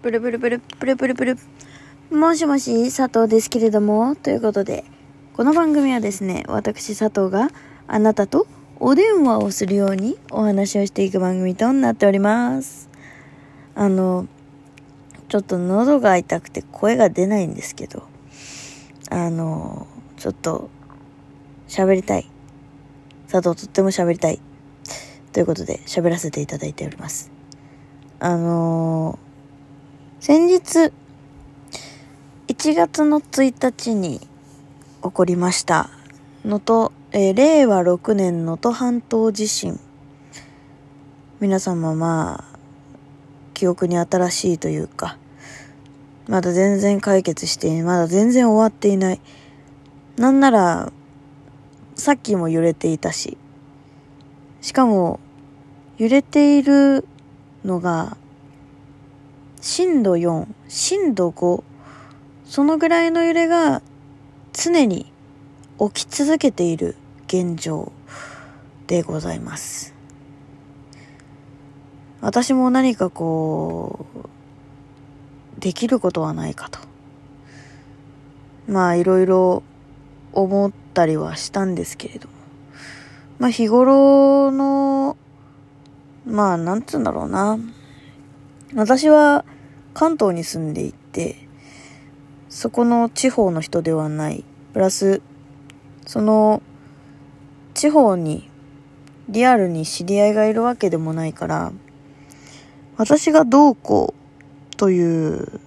[0.00, 1.38] ブルブルブル、ブルブルブル。
[2.12, 4.84] もしもし、佐藤ですけれども、ということで、
[5.34, 7.50] この番組はですね、私佐藤が
[7.88, 8.46] あなたと
[8.78, 12.88] お電話をするようにお話をしていく番組となっております。
[13.74, 14.28] あの、
[15.28, 18.04] ちょっと喉が痛くて声が出ないんですけど、
[19.10, 20.70] あの、ちょっと
[21.66, 22.30] 喋りたい。
[23.28, 24.40] 佐藤とっても喋りたい。
[25.32, 27.32] ということで喋らせていただいております。
[28.20, 29.27] あのー、
[30.20, 30.92] 先日、
[32.48, 34.26] 1月の1日に起
[35.12, 35.90] こりました、
[36.44, 39.78] のと、えー、令和6年能登半島地震。
[41.38, 42.58] 皆様まあ、
[43.54, 45.18] 記憶に新しいというか、
[46.26, 47.82] まだ全然解決していない。
[47.82, 49.20] まだ全然終わっていない。
[50.16, 50.92] なんなら、
[51.94, 53.38] さっきも揺れていたし、
[54.62, 55.20] しかも、
[55.96, 57.06] 揺れている
[57.64, 58.16] のが、
[59.60, 61.62] 震度4、震度5、
[62.44, 63.82] そのぐらいの揺れが
[64.52, 65.12] 常に
[65.78, 67.92] 起き続けている現状
[68.86, 69.94] でございます。
[72.20, 74.28] 私も何かこう、
[75.60, 76.78] できることはないかと。
[78.68, 79.62] まあいろいろ
[80.32, 82.34] 思ったりはしたんですけれども。
[83.38, 85.16] まあ日頃の、
[86.26, 87.58] まあなんつうんだろうな。
[88.74, 89.44] 私は
[89.94, 91.36] 関東に住んでいて、
[92.48, 94.44] そこの地方の人ではない。
[94.72, 95.22] プラス、
[96.06, 96.62] その
[97.74, 98.48] 地方に
[99.28, 101.72] リアルに知り合いがいるわけでもないから、
[102.96, 104.14] 私がどうこ
[104.72, 105.60] うという、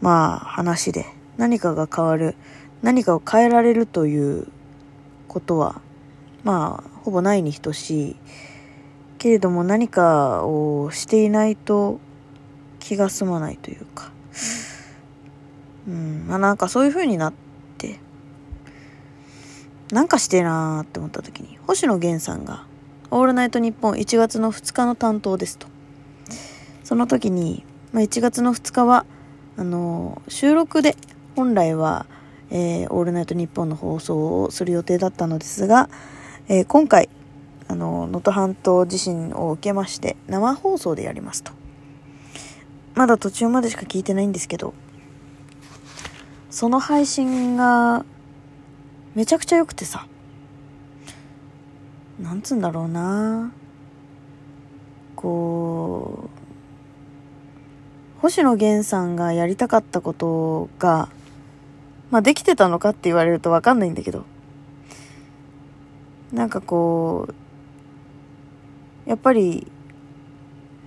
[0.00, 2.34] まあ話で何かが変わる、
[2.82, 4.48] 何かを変えられるという
[5.28, 5.80] ことは
[6.42, 8.16] まあ、ほぼないに等しい。
[9.20, 12.00] けれども何かをしていないと
[12.78, 14.10] 気が済まないというか。
[15.86, 17.32] うん、まあなんかそういう風になっ
[17.76, 18.00] て、
[19.92, 22.64] なんかしてなーって思った時に、星野源さんが、
[23.10, 25.66] オールナイトニッポン1月の2日の担当ですと。
[26.82, 29.04] その時に、まあ、1月の2日は、
[29.58, 30.96] あのー、収録で、
[31.36, 32.06] 本来は、
[32.50, 35.90] えー、オールナイトニッポンの放送をする予定だったのですが、
[36.48, 37.10] えー、今回、
[37.70, 41.52] あの、能登半島地震を受けまして、生放送でやりますと。
[42.96, 44.74] まだ途中までしか聞いてないんですけど、
[46.50, 48.04] その配信が、
[49.14, 50.08] めちゃくちゃ良くてさ、
[52.18, 53.52] なんつうんだろうな。
[55.14, 56.28] こ
[58.18, 61.08] う、星野源さんがやりたかったことが、
[62.10, 64.24] まあできてたのかって言われるとわかんないんだけど、
[66.32, 67.34] なんかこう、
[69.06, 69.66] やっぱり、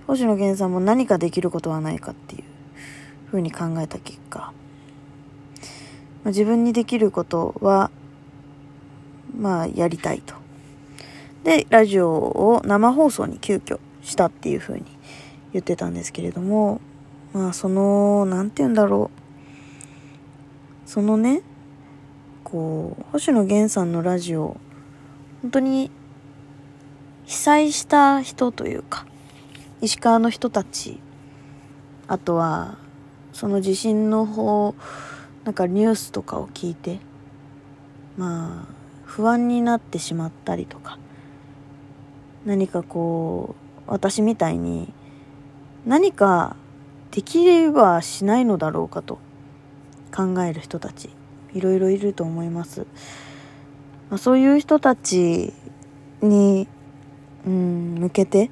[0.06, 2.44] 星野源さんも何かできることはないかっていう
[3.30, 4.52] ふうに考えた結果、
[6.26, 7.90] 自分にできることは、
[9.36, 10.34] まあ、やりたいと。
[11.42, 14.84] で、ラジオを生放送に急遽したっていうふうに
[15.52, 16.80] 言ってたんですけれども、
[17.32, 19.10] まあ、その、なんて言うんだろ
[20.86, 20.88] う。
[20.88, 21.42] そのね、
[22.44, 24.56] こう、星野源さんのラジオ
[25.44, 25.90] 本当に
[27.26, 29.06] 被災した人というか
[29.80, 31.00] 石川の人たち
[32.06, 32.78] あとは
[33.32, 34.74] その地震の方
[35.44, 37.00] なんかニュースとかを聞いて
[38.16, 38.74] まあ
[39.04, 40.98] 不安になってしまったりとか
[42.44, 43.54] 何かこ
[43.86, 44.92] う私みたいに
[45.86, 46.56] 何か
[47.10, 49.18] できればしないのだろうかと
[50.14, 51.10] 考える人たち
[51.54, 52.86] いろいろいると思います。
[54.10, 55.52] まあ、そういう人たち
[56.20, 56.68] に、
[57.46, 58.50] うん、向けて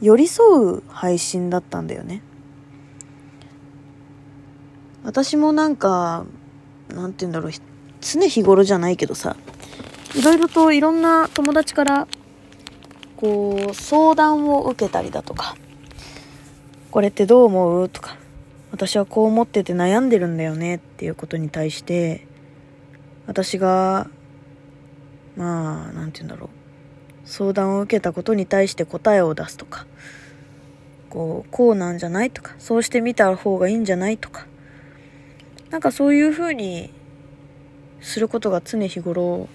[0.00, 2.22] 寄り添う配信だったんだよね。
[5.04, 6.24] 私もなんか、
[6.88, 7.52] なんて言うんだろう、
[8.00, 9.36] 常日頃じゃないけどさ、
[10.14, 12.08] いろいろといろんな友達から、
[13.16, 15.56] こう、相談を受けたりだとか、
[16.90, 18.16] これってどう思うとか、
[18.70, 22.26] 私はこう思ってて悩んでるんだよねっていうことに対して、
[23.26, 24.08] 私が
[25.36, 26.61] まあ、なんて言うんだろう。
[27.32, 29.86] 相談を受けたことに対して答えを出すとか、
[31.08, 34.46] こう、こうなんじゃないとか、そうしてみた方がいいんじゃないとか、
[35.70, 36.90] なんかそういう風に
[38.02, 39.48] することが常日頃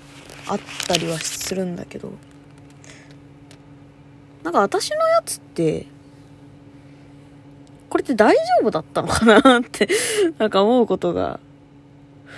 [0.47, 2.13] あったりはするんだけど、
[4.43, 5.85] なんか私のやつって、
[7.89, 9.87] これって大丈夫だったのかなって
[10.39, 11.39] なんか思うことが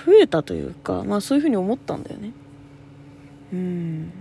[0.06, 2.34] 増えたというか、まあそういうふうに思ったんだよね。
[3.54, 4.12] うん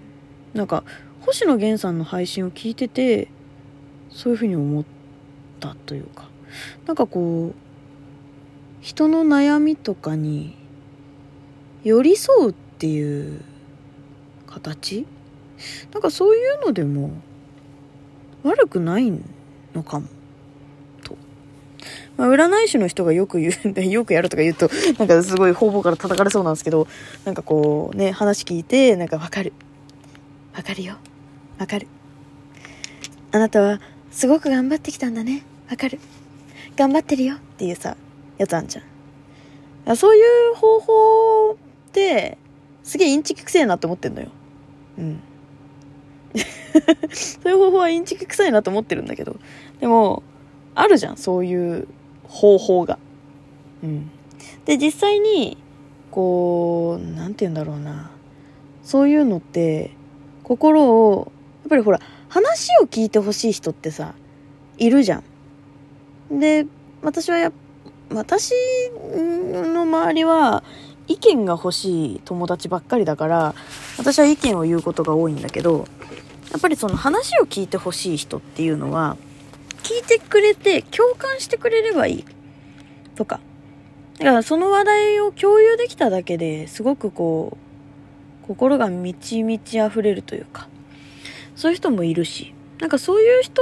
[0.54, 0.84] なんか
[1.28, 3.28] 星野源さんの配信を聞いてて
[4.10, 4.84] そういうふうに思っ
[5.60, 6.26] たというか。
[6.86, 7.54] なんかこう
[8.80, 10.56] 人の悩みとかに
[11.84, 13.42] 寄り添うっていう
[14.46, 15.06] 形？
[15.92, 17.10] なんかそういうのでも
[18.42, 19.12] 悪くない
[19.74, 20.06] のかも。
[21.02, 21.14] と、
[22.16, 26.88] まあ、占い師の人がよく言うんで よくやるとか言うとなんかすごい方々から叩かれそうなんですけど
[27.26, 29.52] なんかこうね話聞いてなんかわかる。
[30.54, 30.96] わかるよ。
[31.58, 31.86] わかる。
[33.32, 35.44] あなたはすごく頑張ってきたんだね。
[35.70, 35.98] わかる。
[36.76, 37.34] 頑張ってるよ。
[37.34, 37.96] っていうさ
[38.38, 39.96] やつあんじゃん。
[39.96, 40.20] そうい
[40.52, 41.56] う方法っ
[41.92, 42.38] て
[42.84, 44.28] すげえインチキくせえなって思ってんのよ。
[44.98, 45.20] うん。
[47.10, 49.36] そういう方法はインチキ臭いなと思ってるんだけど。
[49.80, 50.22] でも
[50.74, 51.16] あるじゃん。
[51.16, 51.88] そういう
[52.24, 52.98] 方法が。
[53.82, 54.10] うん。
[54.64, 55.58] で実際に
[56.10, 58.10] こう何て言うんだろうな。
[58.82, 59.90] そういうのって
[60.44, 61.32] 心を
[61.68, 64.14] ぱりほら話を聞いてほしい人ってさ
[64.76, 65.22] いるじゃ
[66.30, 66.38] ん。
[66.38, 66.66] で
[67.02, 67.52] 私はや
[68.10, 68.52] 私
[69.12, 70.62] の周りは
[71.06, 73.54] 意見が欲しい友達ばっかりだから
[73.98, 75.86] 私は意見を言うことが多いんだけど
[76.50, 79.16] やっぱりその話を聞いてほしい人っていうのは
[79.82, 82.24] 聞いてくれて共感してくれればいい。
[83.14, 83.40] とか。
[84.18, 87.56] だからその話題を共有できただけですごくこ
[88.44, 90.68] う心が満ち満ち溢れるというか。
[91.58, 93.60] そういう人もいるしなんかそういう人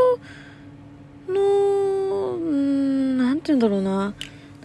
[1.29, 4.13] のうん何て言うんだろうななん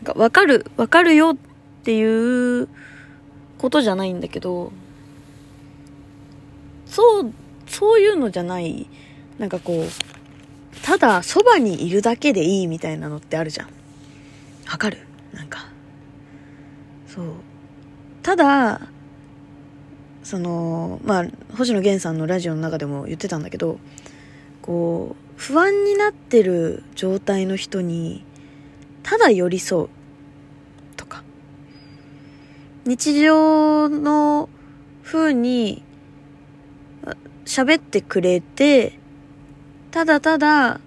[0.04, 1.38] か分かる分かるよっ
[1.83, 2.68] ていう
[3.57, 4.72] ことじゃないんだけど
[6.86, 7.33] そう
[7.68, 8.89] そういうのじゃない、
[9.38, 9.86] なんかこう、
[10.83, 13.68] ただそばにいるだけでいいみたいなのってあるじゃん。
[14.69, 14.98] わかる？
[15.31, 15.69] なんか。
[17.07, 17.25] そう。
[18.22, 18.81] ただ、
[20.23, 21.25] その、まあ、
[21.57, 23.79] 星野源さんのラジオの中でも言ってたんだけど、
[24.62, 28.23] こう、不安になってる状態の人に、
[29.03, 29.89] ただ寄り添う。
[30.95, 31.23] とか。
[32.85, 34.50] 日常の
[35.03, 35.83] 風に
[37.45, 39.00] 喋ってくれて、
[39.89, 40.79] ただただ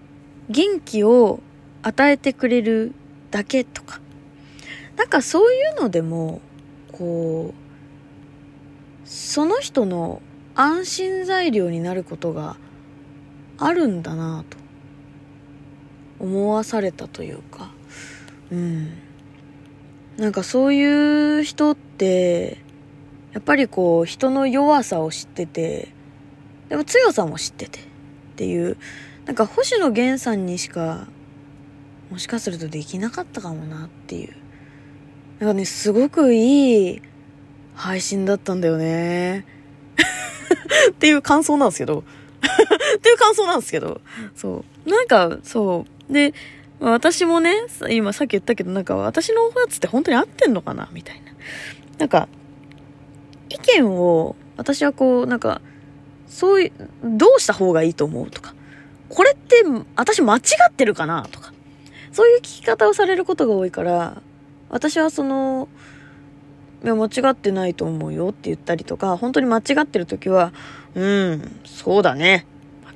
[0.48, 1.40] 元気を
[1.82, 2.92] 与えてくれる
[3.30, 4.00] だけとか。
[4.96, 6.40] なんかそういうのでも、
[6.92, 7.63] こう、
[9.04, 10.22] その人の
[10.54, 12.56] 安心材料になることが
[13.58, 14.56] あるんだなと
[16.18, 17.70] 思わされたというか、
[18.50, 18.92] うん。
[20.16, 22.58] なんかそういう人って、
[23.32, 25.94] やっぱりこう人の弱さを知ってて、
[26.68, 27.82] でも強さも知っててっ
[28.36, 28.76] ていう
[29.26, 31.06] なんか星野源さんにしか
[32.10, 34.34] もしかするとできなかったかもなっていう
[35.38, 37.02] なんかねすごくいい
[37.74, 39.44] 配信だったんだよね。
[40.90, 42.04] っていう感想なんですけど。
[42.96, 44.00] っていう感想なんですけど。
[44.34, 44.90] そう。
[44.90, 46.12] なんかそう。
[46.12, 46.34] で
[46.80, 47.54] 私もね
[47.90, 50.88] 今さっき言ったけどなんか私のやつって本当に合ってんのかな？
[50.92, 51.32] みたいな。
[51.98, 52.28] なんか
[53.48, 55.60] 意見を私はこうなんか
[56.26, 56.72] そういう、
[57.04, 58.54] どうした方がいいと思うとか、
[59.08, 61.28] これって私間違ってるかな？
[61.30, 61.52] とか、
[62.12, 64.20] そういう聞き方をされることが多いから、
[64.68, 65.68] 私はその、
[66.92, 70.52] 間違ってないと思うよって言ったりとか、本当に間違ってる時は、
[70.94, 72.46] うん、そうだね。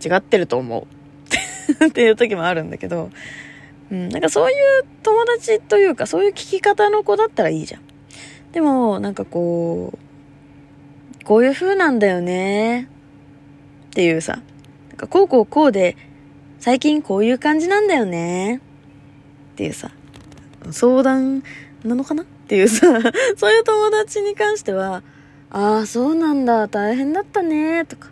[0.02, 1.86] 間違ってると思う。
[1.86, 3.10] っていう時もあるんだけど、
[3.90, 7.82] うん、なんかそういう友達というか、そういう聞き方の子だったらいいじゃん。
[8.52, 12.88] でも、なんかこう、こういう風なんだよね。
[13.86, 14.40] っていうさ、
[14.88, 15.96] なんかこうこうこうで、
[16.58, 18.60] 最近こういう感じなんだよね。
[19.52, 19.90] っていうさ、
[20.70, 21.42] 相談
[21.84, 22.86] なのかなっていうさ、
[23.36, 25.02] そういう友達に関しては、
[25.50, 28.08] ああ、そうなんだ、大変だったね、とか。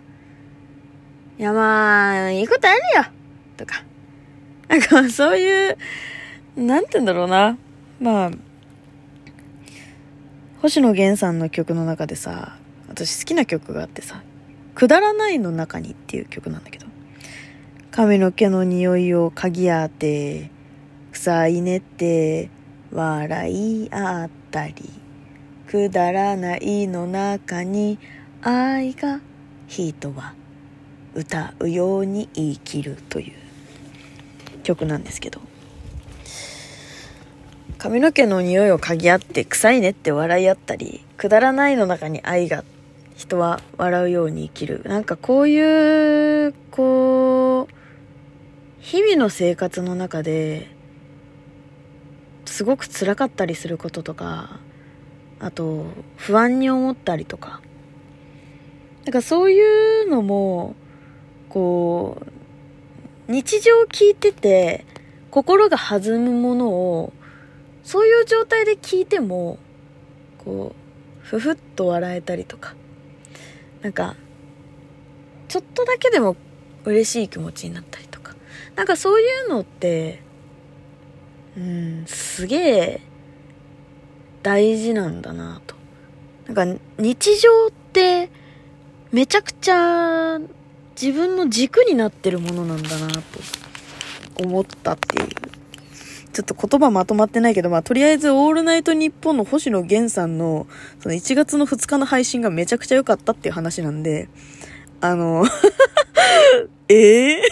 [1.39, 3.05] いや、まあ、いいことあるよ
[3.57, 3.83] とか。
[4.69, 5.79] なんか、そういう、
[6.55, 7.57] なんて言うんだろうな。
[7.99, 8.31] まあ、
[10.61, 14.23] 星野源さんの曲の中でさ、私好きな曲があってさ、
[14.75, 16.85] くだらないの中にっていう曲なんだけど。
[17.91, 20.51] 髪の毛の匂いを嗅ぎ当て、
[21.13, 22.51] 臭いねって
[22.93, 24.75] 笑い合ったり、
[25.69, 27.99] くだらないの中に
[28.43, 29.21] 愛が
[29.67, 30.35] 人は
[31.15, 33.35] 歌うように生きるという
[34.63, 35.41] 曲なんですけど。
[37.79, 42.65] 髪の毛の匂いを嗅ぎ合って臭いねって笑い合ったり、くだらないの中に愛が
[43.17, 44.83] 人は笑うように生きる。
[44.85, 47.75] なんかこういう、こう、
[48.81, 50.69] 日々の生活の中で、
[52.47, 54.61] すごく辛かったりすることとか、
[55.39, 55.87] あと、
[56.17, 57.61] 不安に思ったりとか。
[59.05, 60.75] なんかそういうのも、
[61.49, 62.23] こ
[63.29, 64.85] う、日常聞いてて、
[65.31, 67.13] 心が弾むものを、
[67.85, 69.59] そういう状態で聞いても、
[70.45, 72.75] こう、ふふっと笑えたりとか、
[73.83, 74.17] なんか、
[75.49, 76.37] ちょっとだけでも
[76.85, 78.35] 嬉しい気持ちになったりとか。
[78.75, 80.23] なんかそういうのって、
[81.57, 83.01] うん、すげえ
[84.43, 85.75] 大事なんだなと。
[86.47, 88.31] なんか日常って
[89.11, 90.39] めちゃくちゃ
[91.01, 95.29] 自分の軸になってるものなんだなと思ったっていう。
[96.33, 100.67] ちょっと言葉まとまってないけど、まあ、とりあえず、オールナイトニッポンの星野源さんの、
[101.01, 104.29] その1月の2日の配信がめちゃくちゃ良かったっていう話なんで、
[105.01, 105.47] あの
[106.89, 107.43] ええ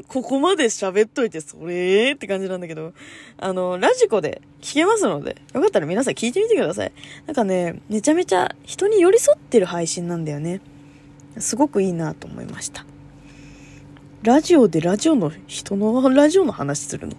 [0.00, 2.92] ー、 ここまで喋っといて、それって感じなんだけど、
[3.36, 6.92] あの、ラジコで聞けますので、よかったら皆さん聞いてみてください。
[7.26, 10.60] なんかね、めちゃめちゃ人に寄り添ってる配信なんだよね。
[11.38, 12.86] すごくいいなと思いました。
[14.22, 17.14] ラジオでラジオの、人のラジオの話するの？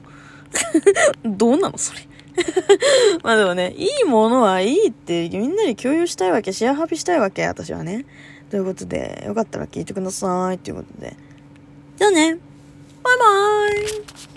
[1.38, 1.78] どうなの？
[1.78, 2.08] それ
[3.24, 8.06] まあでもね、いいものはいいってみんなに共有したいわけ、シェアハピしたいわけ、私はね。
[8.50, 10.60] ということで、よかったら聞いてください。
[10.60, 11.16] ということで。
[11.98, 12.38] じゃあね。
[13.04, 14.35] バイバーイ